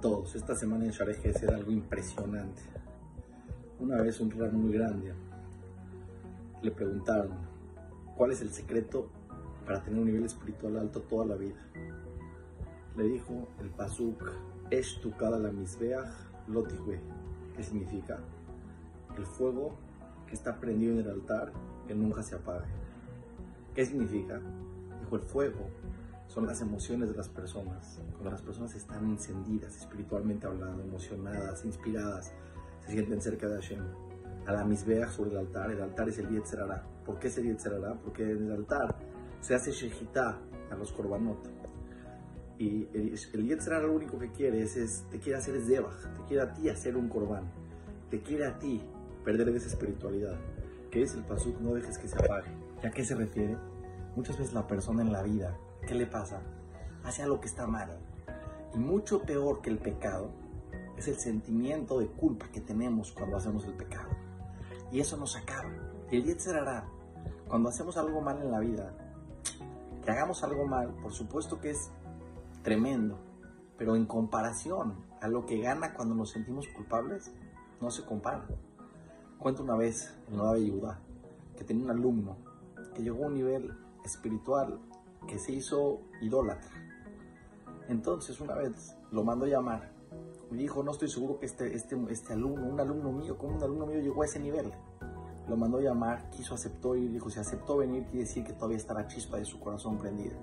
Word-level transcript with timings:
todos? 0.00 0.34
Esta 0.34 0.54
semana 0.54 0.84
en 0.84 0.90
Shareh 0.90 1.18
era 1.42 1.56
algo 1.56 1.70
impresionante. 1.70 2.62
Una 3.80 4.00
vez 4.00 4.20
un 4.20 4.30
raro 4.30 4.52
muy 4.52 4.72
grande 4.72 5.12
le 6.62 6.70
preguntaron 6.70 7.30
cuál 8.16 8.32
es 8.32 8.42
el 8.42 8.50
secreto 8.50 9.10
para 9.64 9.82
tener 9.82 10.00
un 10.00 10.06
nivel 10.06 10.24
espiritual 10.24 10.78
alto 10.78 11.02
toda 11.02 11.26
la 11.26 11.36
vida. 11.36 11.58
Le 12.96 13.04
dijo 13.04 13.48
el 13.60 13.70
pasuk 13.70 14.22
es 14.70 15.00
tu 15.00 15.12
la 15.20 15.50
misbeach 15.50 16.08
lotihue. 16.48 17.00
¿Qué 17.56 17.62
significa? 17.62 18.18
El 19.16 19.24
fuego 19.26 19.76
que 20.26 20.34
está 20.34 20.58
prendido 20.58 20.94
en 20.94 21.00
el 21.00 21.10
altar 21.10 21.52
que 21.86 21.94
nunca 21.94 22.22
se 22.22 22.34
apague. 22.34 22.66
¿Qué 23.74 23.84
significa? 23.84 24.40
Dijo 25.00 25.16
el 25.16 25.22
fuego 25.22 25.70
son 26.28 26.46
las 26.46 26.60
emociones 26.60 27.10
de 27.10 27.16
las 27.16 27.28
personas. 27.28 28.00
Cuando 28.12 28.30
las 28.30 28.42
personas 28.42 28.74
están 28.74 29.04
encendidas, 29.06 29.76
espiritualmente 29.76 30.46
hablando, 30.46 30.82
emocionadas, 30.82 31.64
inspiradas, 31.64 32.32
se 32.84 32.92
sienten 32.92 33.20
cerca 33.20 33.48
de 33.48 33.54
Hashem. 33.54 33.82
A 34.46 34.52
la 34.52 34.64
misbea 34.64 35.08
sobre 35.08 35.30
el 35.30 35.38
altar, 35.38 35.70
el 35.70 35.80
altar 35.82 36.08
es 36.08 36.18
el 36.18 36.28
Yetzerara. 36.28 36.86
¿Por 37.04 37.18
qué 37.18 37.28
es 37.28 37.38
el 37.38 37.44
Yetzerara? 37.44 37.94
Porque 37.94 38.30
en 38.30 38.44
el 38.44 38.52
altar 38.52 38.94
se 39.40 39.54
hace 39.54 39.72
Shejitá 39.72 40.38
a 40.70 40.74
los 40.74 40.92
korbanot. 40.92 41.48
Y 42.58 42.88
el, 42.92 43.14
el 43.32 43.82
lo 43.82 43.92
único 43.92 44.18
que 44.18 44.30
quiere 44.30 44.62
es, 44.62 45.04
te 45.10 45.18
quiere 45.18 45.38
hacer 45.38 45.54
es 45.56 45.66
Debach, 45.68 46.02
te 46.16 46.24
quiere 46.26 46.42
a 46.42 46.52
ti 46.52 46.68
hacer 46.68 46.96
un 46.96 47.08
korban, 47.08 47.44
te 48.10 48.20
quiere 48.20 48.46
a 48.46 48.58
ti 48.58 48.82
perder 49.24 49.48
esa 49.50 49.68
espiritualidad. 49.68 50.36
Que 50.90 51.02
es 51.02 51.14
el 51.14 51.24
pasuk, 51.24 51.60
no 51.60 51.74
dejes 51.74 51.98
que 51.98 52.08
se 52.08 52.16
apague. 52.16 52.50
¿Y 52.82 52.86
a 52.86 52.90
qué 52.90 53.04
se 53.04 53.14
refiere? 53.14 53.56
Muchas 54.16 54.38
veces 54.38 54.54
la 54.54 54.66
persona 54.66 55.02
en 55.02 55.12
la 55.12 55.22
vida 55.22 55.56
¿qué 55.86 55.94
le 55.94 56.06
pasa? 56.06 56.40
Hace 57.04 57.22
algo 57.22 57.40
que 57.40 57.48
está 57.48 57.66
mal. 57.66 57.98
Y 58.74 58.78
mucho 58.78 59.22
peor 59.22 59.60
que 59.62 59.70
el 59.70 59.78
pecado 59.78 60.30
es 60.96 61.08
el 61.08 61.18
sentimiento 61.18 62.00
de 62.00 62.08
culpa 62.08 62.48
que 62.52 62.60
tenemos 62.60 63.12
cuando 63.12 63.36
hacemos 63.36 63.64
el 63.64 63.74
pecado. 63.74 64.08
Y 64.90 65.00
eso 65.00 65.16
nos 65.16 65.36
acaba. 65.36 65.70
Y 66.10 66.16
el 66.16 66.24
Yetzer 66.24 66.56
hará, 66.56 66.84
cuando 67.48 67.68
hacemos 67.68 67.96
algo 67.96 68.20
mal 68.20 68.40
en 68.42 68.50
la 68.50 68.58
vida, 68.58 68.92
que 70.04 70.10
hagamos 70.10 70.42
algo 70.42 70.66
mal, 70.66 70.94
por 71.02 71.12
supuesto 71.12 71.60
que 71.60 71.70
es 71.70 71.90
tremendo, 72.62 73.18
pero 73.76 73.94
en 73.94 74.06
comparación 74.06 74.94
a 75.20 75.28
lo 75.28 75.46
que 75.46 75.60
gana 75.60 75.94
cuando 75.94 76.14
nos 76.14 76.30
sentimos 76.30 76.66
culpables, 76.68 77.32
no 77.80 77.90
se 77.90 78.04
compara. 78.04 78.46
Cuento 79.38 79.62
una 79.62 79.76
vez 79.76 80.16
en 80.28 80.38
la 80.38 80.52
de 80.52 80.72
que 81.56 81.64
tenía 81.64 81.84
un 81.84 81.90
alumno 81.90 82.36
que 82.94 83.02
llegó 83.02 83.24
a 83.24 83.28
un 83.28 83.34
nivel 83.34 83.72
espiritual 84.04 84.80
que 85.28 85.38
se 85.38 85.52
hizo 85.52 86.00
idólatra. 86.20 86.72
Entonces 87.88 88.40
una 88.40 88.56
vez 88.56 88.96
lo 89.12 89.22
mandó 89.22 89.44
a 89.44 89.48
llamar 89.48 89.92
y 90.50 90.56
dijo, 90.56 90.82
no 90.82 90.90
estoy 90.90 91.08
seguro 91.08 91.38
que 91.38 91.46
este, 91.46 91.74
este, 91.74 91.96
este 92.10 92.32
alumno, 92.32 92.66
un 92.66 92.80
alumno 92.80 93.12
mío, 93.12 93.38
como 93.38 93.54
un 93.54 93.62
alumno 93.62 93.86
mío 93.86 94.00
llegó 94.00 94.22
a 94.22 94.24
ese 94.24 94.40
nivel. 94.40 94.72
Lo 95.46 95.56
mandó 95.56 95.78
a 95.78 95.82
llamar, 95.82 96.28
quiso, 96.30 96.54
aceptó 96.54 96.96
y 96.96 97.06
dijo, 97.08 97.30
si 97.30 97.38
aceptó 97.38 97.76
venir, 97.76 98.04
quiere 98.04 98.20
decir 98.20 98.44
que 98.44 98.52
todavía 98.52 98.78
está 98.78 98.94
la 98.94 99.06
chispa 99.06 99.38
de 99.38 99.44
su 99.44 99.60
corazón 99.60 99.98
prendida. 99.98 100.36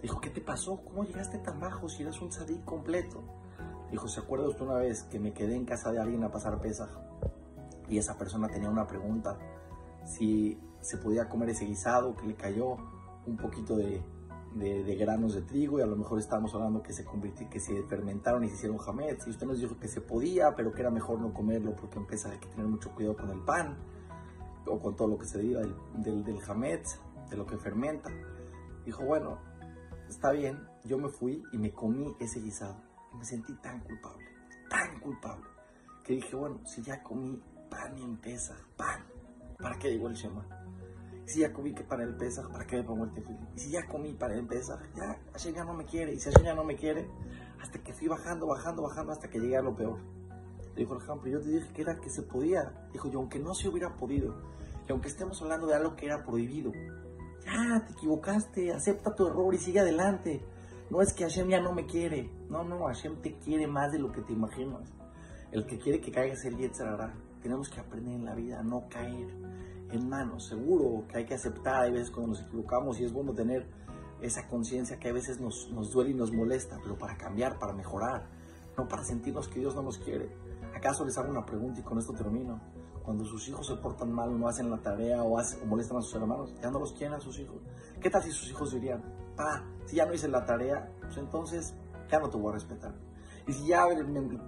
Dijo, 0.00 0.20
¿qué 0.20 0.30
te 0.30 0.40
pasó? 0.40 0.80
¿Cómo 0.84 1.04
llegaste 1.04 1.38
tan 1.38 1.60
bajo 1.60 1.88
si 1.88 2.02
eras 2.02 2.20
un 2.20 2.32
sadí 2.32 2.58
completo? 2.64 3.22
Dijo, 3.90 4.08
¿se 4.08 4.20
acuerda 4.20 4.48
usted 4.48 4.62
una 4.62 4.76
vez 4.76 5.02
que 5.04 5.18
me 5.18 5.32
quedé 5.32 5.54
en 5.54 5.64
casa 5.64 5.92
de 5.92 6.00
alguien 6.00 6.22
a 6.24 6.30
pasar 6.30 6.60
pesas? 6.60 6.90
Y 7.88 7.98
esa 7.98 8.16
persona 8.18 8.48
tenía 8.48 8.68
una 8.68 8.86
pregunta, 8.86 9.38
si 10.04 10.60
se 10.80 10.98
podía 10.98 11.28
comer 11.28 11.50
ese 11.50 11.64
guisado 11.64 12.16
que 12.16 12.26
le 12.26 12.34
cayó, 12.34 12.76
un 13.26 13.36
poquito 13.36 13.76
de, 13.76 14.02
de, 14.54 14.96
granos 14.96 15.34
de 15.34 15.42
trigo 15.42 15.78
y 15.78 15.82
a 15.82 15.86
lo 15.86 15.96
mejor 15.96 16.18
estábamos 16.18 16.54
hablando 16.54 16.82
que 16.82 16.92
se 16.92 17.04
que 17.50 17.60
se 17.60 17.82
fermentaron 17.84 18.44
y 18.44 18.48
se 18.48 18.54
hicieron 18.54 18.78
jamets 18.78 19.26
y 19.26 19.30
usted 19.30 19.46
nos 19.46 19.60
dijo 19.60 19.78
que 19.78 19.88
se 19.88 20.00
podía, 20.00 20.54
pero 20.54 20.72
que 20.72 20.80
era 20.80 20.90
mejor 20.90 21.20
no 21.20 21.32
comerlo 21.32 21.74
porque 21.76 21.98
empieza 21.98 22.30
a 22.30 22.40
tener 22.40 22.66
mucho 22.66 22.90
cuidado 22.92 23.16
con 23.16 23.30
el 23.30 23.40
pan 23.40 23.76
o 24.66 24.80
con 24.80 24.96
todo 24.96 25.08
lo 25.08 25.18
que 25.18 25.26
se 25.26 25.38
deriva 25.38 25.60
del, 25.60 25.74
del, 26.02 26.24
de 26.24 27.36
lo 27.36 27.46
que 27.46 27.56
fermenta. 27.58 28.10
Dijo, 28.84 29.04
bueno, 29.04 29.38
está 30.08 30.30
bien, 30.30 30.58
yo 30.84 30.98
me 30.98 31.08
fui 31.08 31.42
y 31.52 31.58
me 31.58 31.72
comí 31.72 32.16
ese 32.18 32.40
guisado 32.40 32.76
y 33.12 33.18
me 33.18 33.24
sentí 33.24 33.52
tan 33.54 33.80
culpable, 33.80 34.24
tan 34.70 35.00
culpable, 35.00 35.44
que 36.04 36.14
dije, 36.14 36.34
bueno, 36.34 36.60
si 36.64 36.82
ya 36.82 37.02
comí 37.02 37.40
pan 37.68 37.98
y 37.98 38.02
empieza, 38.02 38.56
pan, 38.76 39.04
¿para 39.58 39.78
qué 39.78 39.90
digo 39.90 40.08
el 40.08 40.14
Shema? 40.14 40.65
Si 41.26 41.40
ya 41.40 41.52
comí 41.52 41.74
que 41.74 41.82
para 41.82 42.04
el 42.04 42.16
¿para 42.16 42.66
qué 42.66 42.76
me 42.76 42.84
pongo 42.84 43.04
el 43.04 43.12
tefilín? 43.12 43.48
Y 43.54 43.58
si 43.58 43.70
ya 43.70 43.86
comí 43.86 44.14
para 44.14 44.34
el 44.34 44.46
Pesaj, 44.46 44.80
ya 44.94 45.18
Hashem 45.32 45.54
ya 45.54 45.64
no 45.64 45.74
me 45.74 45.84
quiere. 45.84 46.14
Y 46.14 46.20
si 46.20 46.30
Hashem 46.30 46.44
ya 46.44 46.54
no 46.54 46.64
me 46.64 46.76
quiere, 46.76 47.10
hasta 47.60 47.80
que 47.82 47.92
fui 47.92 48.06
bajando, 48.06 48.46
bajando, 48.46 48.82
bajando, 48.82 49.12
hasta 49.12 49.28
que 49.28 49.40
llegué 49.40 49.56
a 49.56 49.62
lo 49.62 49.74
peor. 49.74 49.98
Le 50.74 50.82
dijo 50.82 50.94
el 50.94 51.02
ejemplo, 51.02 51.30
yo 51.30 51.40
te 51.40 51.48
dije 51.48 51.72
que 51.72 51.82
era 51.82 51.96
que 51.96 52.10
se 52.10 52.22
podía. 52.22 52.88
Dijo, 52.92 53.10
yo 53.10 53.18
aunque 53.18 53.40
no 53.40 53.54
se 53.54 53.68
hubiera 53.68 53.96
podido, 53.96 54.36
y 54.88 54.92
aunque 54.92 55.08
estemos 55.08 55.40
hablando 55.42 55.66
de 55.66 55.74
algo 55.74 55.96
que 55.96 56.06
era 56.06 56.24
prohibido, 56.24 56.70
ya 57.44 57.84
te 57.84 57.92
equivocaste, 57.92 58.72
acepta 58.72 59.14
tu 59.14 59.26
error 59.26 59.52
y 59.52 59.58
sigue 59.58 59.80
adelante. 59.80 60.44
No 60.90 61.02
es 61.02 61.12
que 61.12 61.24
Hashem 61.24 61.48
ya 61.48 61.60
no 61.60 61.72
me 61.72 61.86
quiere. 61.86 62.30
No, 62.48 62.62
no, 62.62 62.86
Hashem 62.86 63.20
te 63.20 63.36
quiere 63.38 63.66
más 63.66 63.90
de 63.90 63.98
lo 63.98 64.12
que 64.12 64.20
te 64.22 64.32
imaginas. 64.32 64.92
El 65.50 65.66
que 65.66 65.78
quiere 65.78 66.00
que 66.00 66.12
caigas 66.12 66.44
el 66.44 66.56
Yetzarara. 66.56 67.14
Tenemos 67.42 67.68
que 67.68 67.80
aprender 67.80 68.14
en 68.14 68.24
la 68.24 68.34
vida 68.34 68.60
a 68.60 68.62
no 68.62 68.88
caer 68.88 69.28
en 69.90 70.08
manos. 70.08 70.46
Seguro 70.48 71.06
que 71.08 71.18
hay 71.18 71.26
que 71.26 71.34
aceptar, 71.34 71.82
hay 71.82 71.92
veces 71.92 72.10
cuando 72.10 72.32
nos 72.32 72.42
equivocamos 72.42 73.00
y 73.00 73.04
es 73.04 73.12
bueno 73.12 73.32
tener 73.32 73.66
esa 74.20 74.48
conciencia 74.48 74.98
que 74.98 75.08
a 75.08 75.12
veces 75.12 75.40
nos, 75.40 75.70
nos 75.72 75.92
duele 75.92 76.10
y 76.10 76.14
nos 76.14 76.32
molesta, 76.32 76.78
pero 76.82 76.96
para 76.96 77.16
cambiar, 77.16 77.58
para 77.58 77.72
mejorar, 77.72 78.26
no 78.76 78.88
para 78.88 79.04
sentirnos 79.04 79.48
que 79.48 79.60
Dios 79.60 79.74
no 79.74 79.82
nos 79.82 79.98
quiere. 79.98 80.30
¿Acaso 80.74 81.04
les 81.04 81.16
hago 81.18 81.30
una 81.30 81.44
pregunta 81.44 81.80
y 81.80 81.82
con 81.82 81.98
esto 81.98 82.12
termino? 82.12 82.60
Cuando 83.02 83.24
sus 83.24 83.48
hijos 83.48 83.66
se 83.66 83.76
portan 83.76 84.12
mal, 84.12 84.38
no 84.38 84.48
hacen 84.48 84.70
la 84.70 84.78
tarea 84.78 85.22
o, 85.22 85.38
molestan 85.66 85.98
a 85.98 86.02
sus 86.02 86.14
hermanos, 86.14 86.54
ya 86.60 86.70
no 86.70 86.80
los 86.80 86.92
quieren 86.92 87.14
a 87.14 87.20
sus 87.20 87.38
hijos. 87.38 87.62
¿Qué 88.00 88.10
tal 88.10 88.22
si 88.22 88.32
sus 88.32 88.50
hijos 88.50 88.72
dirían, 88.72 89.02
pa, 89.36 89.64
si 89.86 89.96
ya 89.96 90.06
no 90.06 90.14
hice 90.14 90.28
la 90.28 90.44
tarea, 90.44 90.90
pues 91.00 91.16
entonces 91.18 91.74
ya 92.10 92.18
no 92.18 92.28
te 92.28 92.36
voy 92.36 92.50
a 92.50 92.54
respetar? 92.54 92.94
Y 93.46 93.52
si 93.52 93.66
ya 93.68 93.86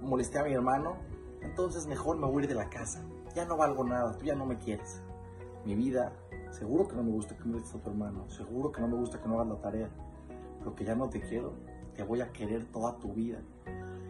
molesté 0.00 0.38
a 0.38 0.44
mi 0.44 0.54
hermano, 0.54 0.96
entonces 1.42 1.86
mejor 1.86 2.16
me 2.16 2.26
voy 2.26 2.40
a 2.40 2.42
ir 2.44 2.48
de 2.48 2.54
la 2.54 2.70
casa. 2.70 3.04
Ya 3.34 3.44
no 3.44 3.58
valgo 3.58 3.84
nada, 3.84 4.16
tú 4.16 4.24
ya 4.24 4.34
no 4.34 4.46
me 4.46 4.56
quieres 4.58 5.02
mi 5.66 5.74
vida, 5.74 6.12
seguro 6.50 6.86
que 6.86 6.94
no 6.94 7.02
me 7.02 7.10
gusta 7.10 7.36
que 7.36 7.44
me 7.44 7.58
a 7.58 7.62
tu 7.62 7.90
hermano, 7.90 8.30
seguro 8.30 8.70
que 8.70 8.80
no 8.80 8.86
me 8.86 8.96
gusta 8.96 9.20
que 9.20 9.28
no 9.28 9.34
hagas 9.34 9.48
la 9.48 9.60
tarea, 9.60 9.90
pero 10.60 10.74
que 10.76 10.84
ya 10.84 10.94
no 10.94 11.10
te 11.10 11.20
quiero, 11.20 11.54
te 11.94 12.04
voy 12.04 12.20
a 12.20 12.30
querer 12.32 12.66
toda 12.66 12.96
tu 12.98 13.12
vida 13.12 13.40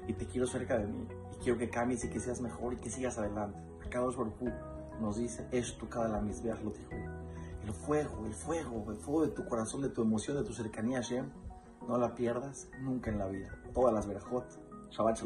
y 0.07 0.13
te 0.13 0.27
quiero 0.27 0.47
cerca 0.47 0.79
de 0.79 0.87
mí 0.87 1.09
y 1.33 1.37
quiero 1.43 1.59
que 1.59 1.71
cambies 1.71 2.05
y 2.05 2.11
que 2.11 2.21
seas 2.21 2.43
mejor 2.43 2.75
y 2.75 2.77
que 2.77 2.91
sigas 2.91 3.17
adelante. 3.17 3.59
Acá 3.85 4.01
dos 4.01 4.17
nos 5.01 5.17
dice, 5.17 5.47
es 5.51 5.79
tu 5.79 5.89
cada 5.89 6.09
la 6.09 6.21
misma, 6.21 6.55
lo 6.63 6.71
dijo. 6.71 6.91
El 7.63 7.73
fuego, 7.73 8.27
el 8.27 8.35
fuego, 8.35 8.85
el 8.91 8.97
fuego 8.99 9.23
de 9.23 9.33
tu 9.33 9.47
corazón, 9.47 9.81
de 9.81 9.89
tu 9.89 10.03
emoción, 10.03 10.37
de 10.37 10.45
tu 10.45 10.53
cercanía, 10.53 11.01
Shem, 11.01 11.31
no 11.89 11.97
la 11.97 12.15
pierdas 12.15 12.69
nunca 12.83 13.11
en 13.11 13.19
la 13.19 13.29
vida. 13.29 13.51
Todas 13.73 13.95
las 13.95 14.07
verajot. 14.07 14.45
Shabbat 14.91 15.26